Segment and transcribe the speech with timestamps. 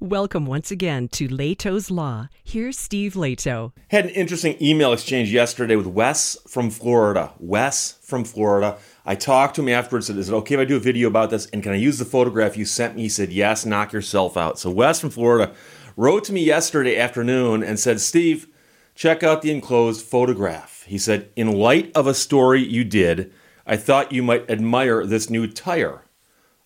[0.00, 2.28] Welcome once again to Lehto's Law.
[2.44, 3.72] Here's Steve Lehto.
[3.88, 7.32] Had an interesting email exchange yesterday with Wes from Florida.
[7.40, 8.78] Wes from Florida.
[9.04, 10.06] I talked to him afterwards.
[10.06, 11.46] Said, "Is it okay if I do a video about this?
[11.46, 13.66] And can I use the photograph you sent me?" He said, "Yes.
[13.66, 15.52] Knock yourself out." So Wes from Florida
[15.96, 18.46] wrote to me yesterday afternoon and said, "Steve,
[18.94, 23.32] check out the enclosed photograph." He said, "In light of a story you did,
[23.66, 26.02] I thought you might admire this new tire,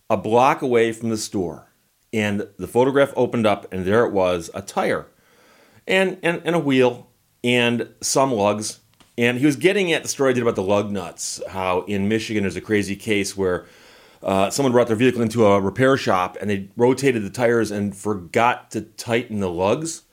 [0.07, 1.71] a block away from the store."
[2.13, 5.07] And the photograph opened up, and there it was a tire
[5.87, 7.09] and, and, and a wheel
[7.43, 8.79] and some lugs.
[9.17, 12.07] And he was getting at the story I did about the lug nuts, how in
[12.07, 13.65] Michigan there's a crazy case where
[14.23, 17.95] uh, someone brought their vehicle into a repair shop and they rotated the tires and
[17.95, 20.03] forgot to tighten the lugs.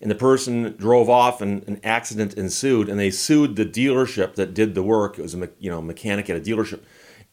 [0.00, 4.54] And the person drove off and an accident ensued and they sued the dealership that
[4.54, 5.18] did the work.
[5.18, 6.80] It was a you know mechanic at a dealership.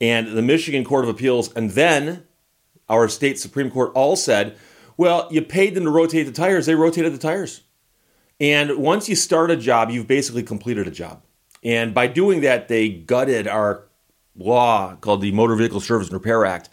[0.02, 2.26] And the Michigan Court of Appeals and then
[2.90, 4.58] our state Supreme Court all said,
[4.98, 7.62] well, you paid them to rotate the tires, they rotated the tires.
[8.40, 11.22] And once you start a job, you've basically completed a job.
[11.64, 13.86] And by doing that, they gutted our
[14.36, 16.70] law called the Motor Vehicle Service and Repair Act.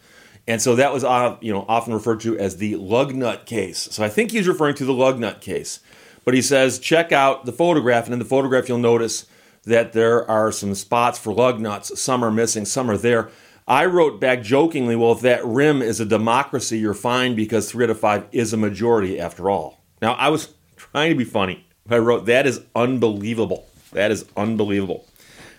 [0.47, 3.89] And so that was uh, you know often referred to as the lug nut case.
[3.91, 5.81] So I think he's referring to the lug nut case.
[6.25, 9.27] But he says check out the photograph, and in the photograph you'll notice
[9.65, 12.01] that there are some spots for lug nuts.
[12.01, 13.31] Some are missing, some are there.
[13.67, 17.85] I wrote back jokingly, well, if that rim is a democracy, you're fine because three
[17.85, 19.81] out of five is a majority after all.
[20.01, 21.67] Now, I was trying to be funny.
[21.89, 23.69] I wrote, that is unbelievable.
[23.93, 25.07] That is unbelievable.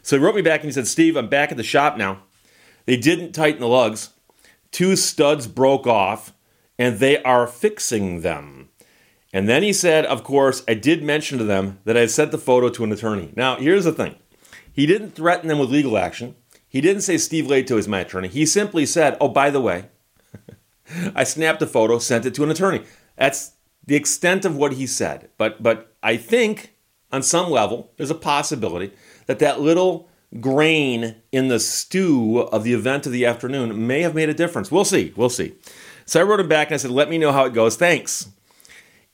[0.02, 2.24] So he wrote me back and he said, Steve, I'm back at the shop now.
[2.86, 4.09] They didn't tighten the lugs.
[4.72, 6.34] Two studs broke off,
[6.80, 8.70] and they are fixing them.
[9.31, 12.31] And then he said, of course, I did mention to them that I had sent
[12.31, 13.31] the photo to an attorney.
[13.36, 14.16] Now, here's the thing
[14.74, 16.36] he didn't threaten them with legal action.
[16.73, 18.27] He didn't say Steve Lehto is my attorney.
[18.27, 19.89] He simply said, oh, by the way,
[21.16, 22.81] I snapped a photo, sent it to an attorney.
[23.16, 23.52] That's
[23.85, 25.29] the extent of what he said.
[25.38, 26.73] But, but I think
[27.11, 28.91] on some level, there's a possibility
[29.27, 34.16] that that little grain in the stew of the event of the afternoon may have
[34.16, 34.72] made a difference.
[34.72, 35.13] We'll see.
[35.16, 35.53] We'll see.
[36.07, 37.75] So I wrote him back and I said, let me know how it goes.
[37.75, 38.29] Thanks.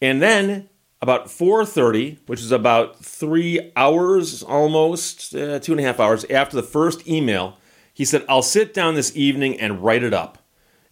[0.02, 0.69] And then
[1.02, 6.56] about 4.30 which is about three hours almost uh, two and a half hours after
[6.56, 7.58] the first email
[7.94, 10.38] he said i'll sit down this evening and write it up.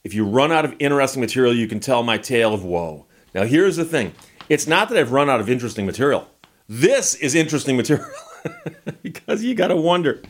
[0.03, 3.05] If you run out of interesting material you can tell my tale of woe.
[3.33, 4.13] Now here's the thing.
[4.49, 6.27] It's not that i've run out of interesting material.
[6.69, 8.09] This is interesting material
[9.01, 10.21] because you got to wonder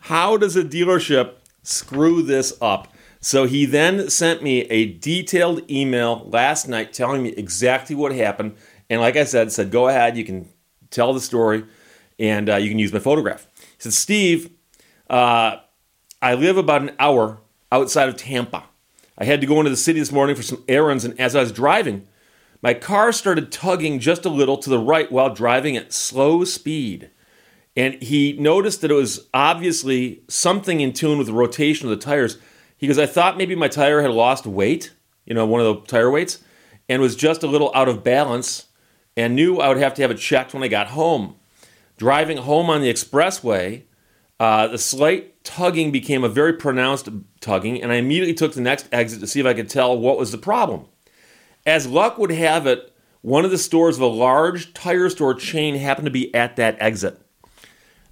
[0.00, 6.28] how does a dealership screw this up so he then sent me a detailed email
[6.28, 8.56] last night telling me exactly what happened.
[8.90, 10.48] And like I said, said, go ahead, you can
[10.90, 11.64] tell the story
[12.18, 13.46] and uh, you can use my photograph.
[13.56, 14.50] He said, Steve,
[15.08, 15.56] uh,
[16.20, 17.40] I live about an hour
[17.70, 18.64] outside of Tampa.
[19.16, 21.40] I had to go into the city this morning for some errands, and as I
[21.40, 22.08] was driving,
[22.60, 27.10] my car started tugging just a little to the right while driving at slow speed.
[27.76, 32.04] And he noticed that it was obviously something in tune with the rotation of the
[32.04, 32.38] tires.
[32.82, 34.90] He goes, I thought maybe my tire had lost weight,
[35.24, 36.42] you know, one of the tire weights,
[36.88, 38.66] and was just a little out of balance
[39.16, 41.36] and knew I would have to have it checked when I got home.
[41.96, 43.84] Driving home on the expressway,
[44.40, 48.88] uh, the slight tugging became a very pronounced tugging, and I immediately took the next
[48.90, 50.86] exit to see if I could tell what was the problem.
[51.64, 55.76] As luck would have it, one of the stores of a large tire store chain
[55.76, 57.21] happened to be at that exit.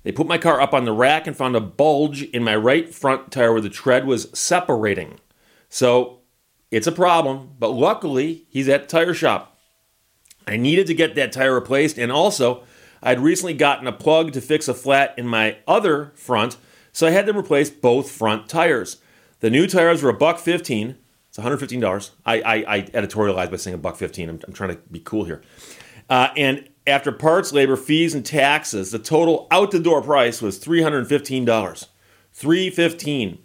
[0.02, 2.92] They put my car up on the rack and found a bulge in my right
[2.92, 5.20] front tire where the tread was separating.
[5.68, 6.20] So
[6.70, 9.58] it's a problem, but luckily he's at the tire shop.
[10.46, 12.64] I needed to get that tire replaced, and also
[13.02, 16.56] I'd recently gotten a plug to fix a flat in my other front,
[16.92, 18.96] so I had them replace both front tires.
[19.40, 20.96] The new tires were a buck fifteen.
[21.28, 22.10] It's $115.
[22.26, 24.28] I, I, I editorialized by saying a buck fifteen.
[24.28, 25.42] I'm, I'm trying to be cool here.
[26.08, 30.58] Uh, and after parts, labor, fees, and taxes, the total out the door price was
[30.58, 31.86] $315.
[32.32, 33.38] 315.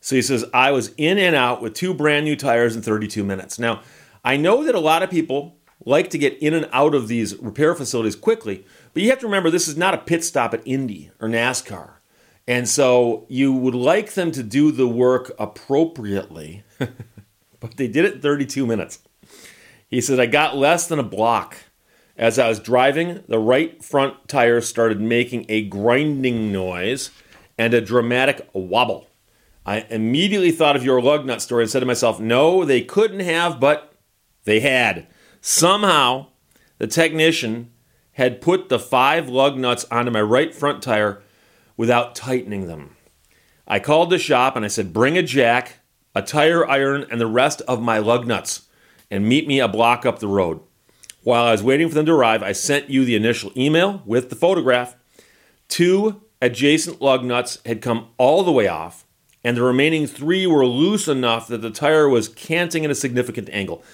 [0.00, 3.22] So he says, I was in and out with two brand new tires in 32
[3.24, 3.58] minutes.
[3.58, 3.82] Now,
[4.24, 7.36] I know that a lot of people like to get in and out of these
[7.38, 10.62] repair facilities quickly, but you have to remember this is not a pit stop at
[10.64, 11.94] Indy or NASCAR.
[12.46, 16.64] And so you would like them to do the work appropriately,
[17.60, 18.98] but they did it in 32 minutes.
[19.88, 21.56] He said, I got less than a block.
[22.22, 27.10] As I was driving, the right front tire started making a grinding noise
[27.58, 29.08] and a dramatic wobble.
[29.66, 33.26] I immediately thought of your lug nut story and said to myself, no, they couldn't
[33.26, 33.94] have, but
[34.44, 35.08] they had.
[35.40, 36.28] Somehow,
[36.78, 37.72] the technician
[38.12, 41.24] had put the five lug nuts onto my right front tire
[41.76, 42.94] without tightening them.
[43.66, 45.80] I called the shop and I said, bring a jack,
[46.14, 48.68] a tire iron, and the rest of my lug nuts.
[49.10, 50.60] and meet me a block up the road.
[51.24, 54.28] While I was waiting for them to arrive, I sent you the initial email with
[54.28, 54.96] the photograph.
[55.68, 59.06] Two adjacent lug nuts had come all the way off,
[59.44, 63.48] and the remaining three were loose enough that the tire was canting at a significant
[63.52, 63.84] angle.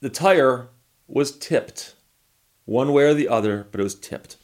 [0.00, 0.68] The tire
[1.06, 1.94] was tipped,
[2.64, 4.36] one way or the other, but it was tipped.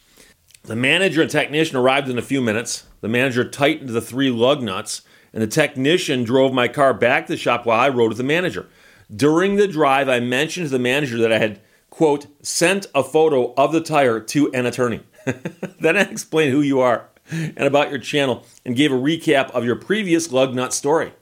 [0.63, 2.85] The manager and technician arrived in a few minutes.
[3.01, 5.01] The manager tightened the three lug nuts,
[5.33, 8.23] and the technician drove my car back to the shop while I rode with the
[8.23, 8.67] manager.
[9.15, 11.61] During the drive, I mentioned to the manager that I had,
[11.95, 14.99] quote, sent a photo of the tire to an attorney.
[15.79, 19.63] then I explained who you are and about your channel and gave a recap of
[19.63, 21.13] your previous lug nut story.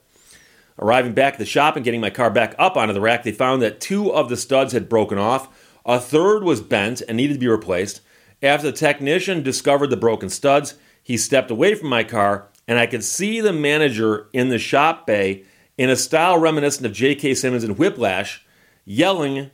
[0.80, 3.30] Arriving back at the shop and getting my car back up onto the rack, they
[3.30, 7.34] found that two of the studs had broken off, a third was bent and needed
[7.34, 8.00] to be replaced.
[8.42, 10.74] After the technician discovered the broken studs,
[11.04, 15.06] he stepped away from my car, and I could see the manager in the shop
[15.06, 15.44] bay
[15.78, 17.34] in a style reminiscent of J.K.
[17.34, 18.44] Simmons and Whiplash,
[18.84, 19.52] yelling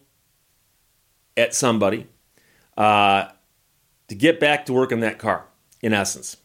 [1.41, 2.07] at somebody
[2.77, 3.29] uh,
[4.09, 5.47] to get back to work on that car,
[5.83, 6.37] in essence.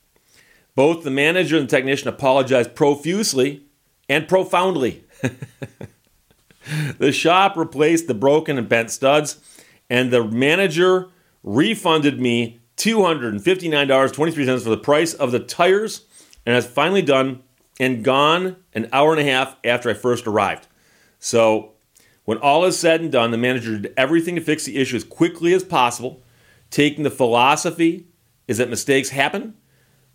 [0.73, 3.65] Both the manager and the technician apologized profusely
[4.09, 5.03] and profoundly.
[6.97, 9.37] the shop replaced the broken and bent studs,
[9.89, 11.09] and the manager
[11.43, 16.05] refunded me $259.23 for the price of the tires
[16.45, 17.41] and has finally done
[17.79, 20.67] and gone an hour and a half after I first arrived.
[21.19, 21.74] So,
[22.25, 25.03] when all is said and done, the manager did everything to fix the issue as
[25.03, 26.23] quickly as possible,
[26.69, 28.07] taking the philosophy
[28.47, 29.55] is that mistakes happen.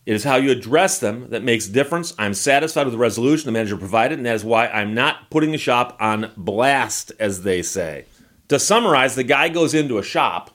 [0.06, 2.14] It is how you address them that makes difference.
[2.18, 5.52] I'm satisfied with the resolution the manager provided, and that is why I'm not putting
[5.52, 8.06] the shop on blast, as they say.
[8.48, 10.50] To summarize, the guy goes into a shop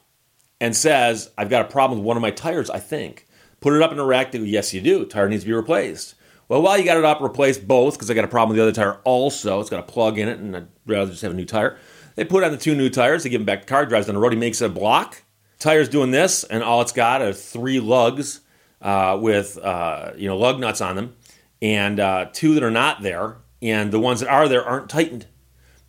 [0.59, 3.27] and says, I've got a problem with one of my tires, I think.
[3.61, 4.31] Put it up in a rack.
[4.31, 5.05] Go, yes, you do.
[5.05, 6.15] Tire needs to be replaced.
[6.47, 8.63] Well, while you got it up, replace both because I got a problem with the
[8.63, 9.59] other tire also.
[9.59, 11.77] It's got a plug in it, and I'd rather just have a new tire.
[12.15, 13.23] They put on the two new tires.
[13.23, 14.31] They give them back to car, drives down the road.
[14.31, 15.23] He makes a block.
[15.59, 18.41] Tire's doing this, and all it's got are three lugs
[18.81, 21.15] uh, with uh, you know lug nuts on them,
[21.61, 25.25] and uh, two that are not there, and the ones that are there aren't tightened,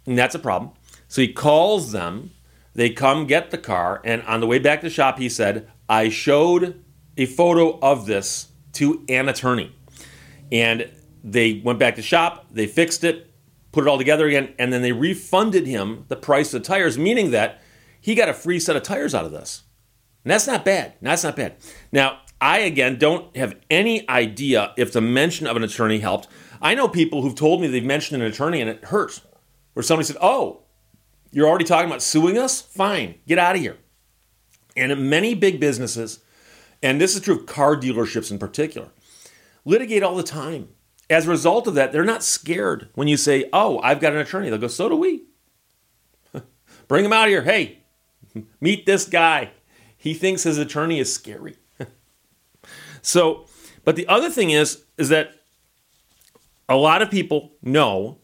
[0.06, 0.72] and that's a problem.
[1.08, 2.30] So he calls them.
[2.74, 5.70] They come get the car, and on the way back to the shop, he said,
[5.88, 6.82] "I showed
[7.18, 9.72] a photo of this to an attorney."
[10.52, 10.90] And
[11.24, 13.30] they went back to shop, they fixed it,
[13.72, 16.96] put it all together again, and then they refunded him the price of the tires,
[16.96, 17.60] meaning that
[18.00, 19.64] he got a free set of tires out of this.
[20.24, 20.94] And that's not bad.
[21.02, 21.56] That's not bad.
[21.92, 26.28] Now, I again don't have any idea if the mention of an attorney helped.
[26.60, 29.20] I know people who've told me they've mentioned an attorney and it hurts.
[29.72, 30.62] Where somebody said, Oh,
[31.30, 32.60] you're already talking about suing us?
[32.62, 33.76] Fine, get out of here.
[34.76, 36.20] And in many big businesses,
[36.82, 38.88] and this is true of car dealerships in particular,
[39.66, 40.68] litigate all the time.
[41.10, 44.18] As a result of that, they're not scared when you say, Oh, I've got an
[44.20, 44.48] attorney.
[44.48, 45.24] They'll go, So do we.
[46.88, 47.42] Bring him out here.
[47.42, 47.80] Hey,
[48.60, 49.50] meet this guy.
[49.98, 51.56] He thinks his attorney is scary.
[53.02, 53.46] so,
[53.84, 55.34] but the other thing is, is that
[56.68, 58.18] a lot of people know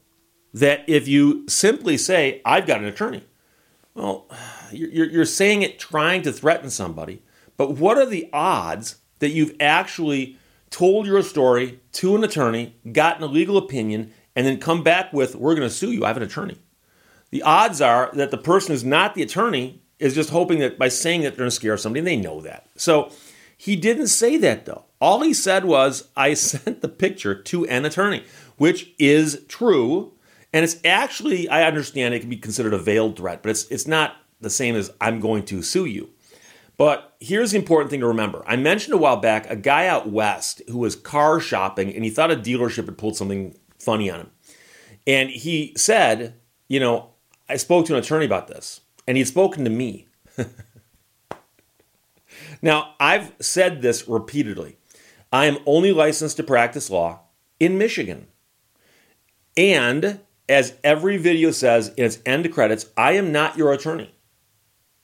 [0.55, 3.25] that if you simply say, I've got an attorney,
[3.95, 4.29] well,
[4.73, 7.23] you're, you're saying it trying to threaten somebody,
[7.57, 10.37] but what are the odds that you've actually
[10.73, 15.37] told your story to an attorney, gotten a legal opinion, and then come back with,
[15.37, 16.05] We're going to sue you.
[16.05, 16.59] I have an attorney.
[17.31, 20.89] The odds are that the person who's not the attorney is just hoping that by
[20.89, 22.67] saying that they're going to scare somebody, and they know that.
[22.77, 23.13] So
[23.57, 24.87] he didn't say that though.
[25.01, 28.25] All he said was, I sent the picture to an attorney,
[28.57, 30.13] which is true.
[30.53, 33.87] And it's actually, I understand it can be considered a veiled threat, but it's, it's
[33.87, 36.11] not the same as I'm going to sue you.
[36.83, 38.43] But here's the important thing to remember.
[38.45, 42.11] I mentioned a while back a guy out west who was car shopping and he
[42.11, 44.31] thought a dealership had pulled something funny on him.
[45.07, 47.11] And he said, You know,
[47.49, 50.09] I spoke to an attorney about this, and he'd spoken to me.
[52.63, 54.77] now, I've said this repeatedly.
[55.33, 57.21] I am only licensed to practice law
[57.61, 58.27] in Michigan.
[59.57, 64.17] And as every video says in its end credits, I am not your attorney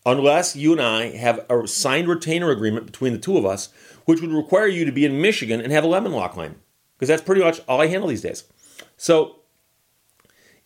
[0.08, 3.68] unless you and I have a signed retainer agreement between the two of us,
[4.06, 6.56] which would require you to be in Michigan and have a lemon law claim,
[6.96, 8.44] because that's pretty much all I handle these days.
[8.96, 9.40] So,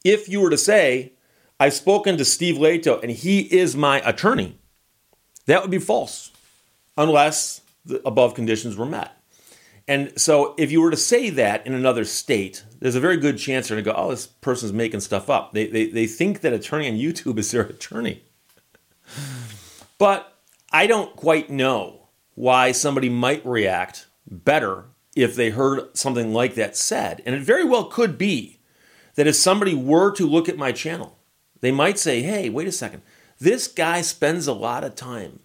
[0.05, 1.13] if you were to say,
[1.59, 4.59] I've spoken to Steve Lehto and he is my attorney,
[5.47, 6.31] that would be false,
[6.97, 9.13] unless the above conditions were met.
[9.89, 13.39] And so, if you were to say that in another state, there's a very good
[13.39, 15.53] chance they're going to go, oh, this person's making stuff up.
[15.53, 18.23] They, they, they think that attorney on YouTube is their attorney.
[19.99, 20.37] But
[20.73, 26.77] I don't quite know why somebody might react better if they heard something like that
[26.77, 27.23] said.
[27.27, 28.61] And it very well could be
[29.15, 31.19] that if somebody were to look at my channel,
[31.61, 33.03] they might say, hey, wait a second.
[33.39, 35.41] This guy spends a lot of time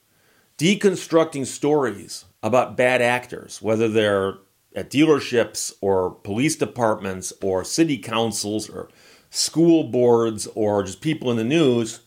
[0.58, 4.36] deconstructing stories about bad actors, whether they're
[4.76, 8.90] at dealerships or police departments or city councils or
[9.30, 12.02] school boards or just people in the news.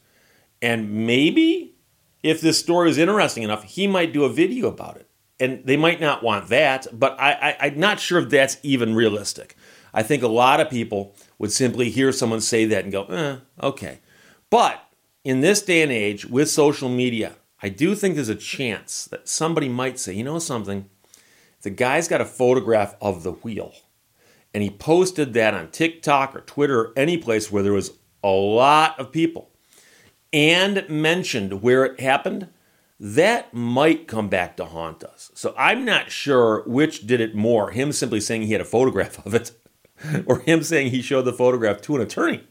[0.62, 1.74] And maybe
[2.22, 5.08] if this story is interesting enough, he might do a video about it.
[5.38, 8.94] And they might not want that, but I, I, am not sure if that's even
[8.94, 9.56] realistic.
[9.94, 13.36] I think a lot of people would simply hear someone say that and go, eh,
[13.62, 14.00] okay.
[14.50, 14.84] But
[15.24, 19.28] in this day and age with social media, I do think there's a chance that
[19.28, 20.90] somebody might say, you know something?
[21.62, 23.72] The guy's got a photograph of the wheel
[24.52, 28.28] and he posted that on TikTok or Twitter or any place where there was a
[28.28, 29.49] lot of people
[30.32, 32.48] and mentioned where it happened,
[32.98, 35.30] that might come back to haunt us.
[35.34, 39.24] So I'm not sure which did it more him simply saying he had a photograph
[39.24, 39.52] of it
[40.26, 42.44] or him saying he showed the photograph to an attorney.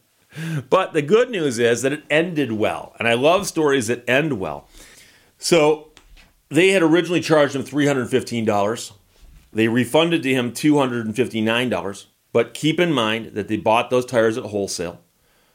[0.70, 2.96] But the good news is that it ended well.
[3.00, 4.68] And I love stories that end well.
[5.38, 5.92] So
[6.50, 8.92] they had originally charged him $315.
[9.52, 14.46] They refunded to him $259, but keep in mind that they bought those tires at
[14.46, 15.02] wholesale.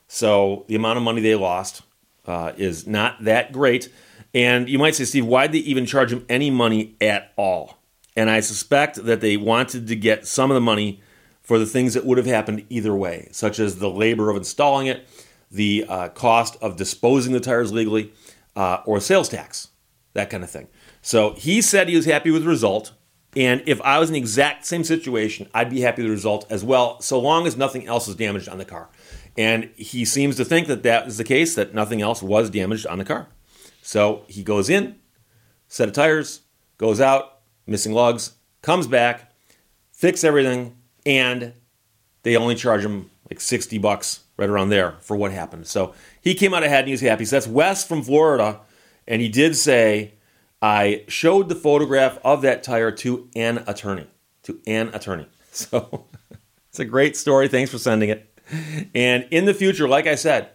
[0.09, 1.83] So the amount of money they lost
[2.27, 3.89] uh, is not that great.
[4.33, 7.79] And you might say, Steve, why'd they even charge him any money at all?
[8.17, 11.01] And I suspect that they wanted to get some of the money
[11.43, 14.87] for the things that would have happened either way, such as the labor of installing
[14.87, 15.07] it,
[15.51, 18.13] the uh, cost of disposing the tires legally,
[18.57, 19.69] uh, or sales tax,
[20.15, 20.69] that kind of thing.
[21.03, 22.93] So he said he was happy with the result.
[23.37, 26.47] And if I was in the exact same situation, I'd be happy with the result
[26.51, 28.89] as well, so long as nothing else is damaged on the car.
[29.37, 32.87] And he seems to think that that is the case, that nothing else was damaged
[32.87, 33.29] on the car.
[33.83, 34.97] So he goes in,
[35.69, 36.43] set of tires,
[36.79, 39.33] goes out, missing lugs, comes back,
[39.93, 41.53] fix everything, and
[42.23, 45.67] they only charge him like 60 bucks right around there for what happened.
[45.67, 47.25] So he came out ahead and he was happy.
[47.25, 48.61] So that's Wes from Florida.
[49.07, 50.15] And he did say
[50.63, 54.07] I showed the photograph of that tire to an attorney.
[54.45, 55.29] To an attorney.
[55.55, 56.07] So
[56.69, 57.47] it's a great story.
[57.47, 58.34] Thanks for sending it.
[58.95, 60.51] And in the future, like I said,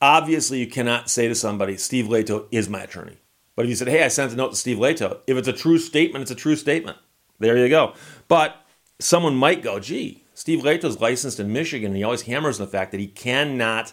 [0.00, 3.18] obviously you cannot say to somebody, Steve Lehto is my attorney.
[3.54, 5.52] But if you said, hey, I sent a note to Steve Lehto, if it's a
[5.52, 6.98] true statement, it's a true statement.
[7.38, 7.94] There you go.
[8.28, 8.56] But
[8.98, 12.66] someone might go, gee, Steve Lehto is licensed in Michigan, and he always hammers the
[12.66, 13.92] fact that he cannot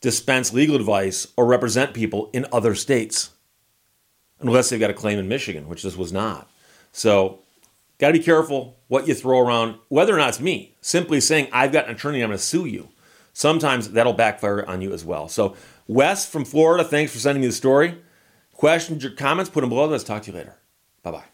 [0.00, 3.30] dispense legal advice or represent people in other states
[4.40, 6.50] unless they've got a claim in Michigan, which this was not.
[6.90, 7.41] So,
[8.02, 10.74] got to be careful what you throw around, whether or not it's me.
[10.80, 12.88] Simply saying, I've got an attorney, I'm going to sue you.
[13.32, 15.28] Sometimes that'll backfire on you as well.
[15.28, 15.56] So,
[15.86, 17.96] Wes from Florida, thanks for sending me the story.
[18.54, 19.86] Questions or comments, put them below.
[19.86, 20.56] Let's talk to you later.
[21.04, 21.24] Bye bye.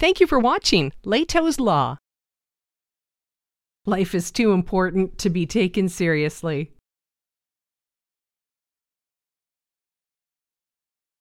[0.00, 1.96] Thank you for watching Lehto's Law.
[3.86, 6.72] Life is too important to be taken seriously.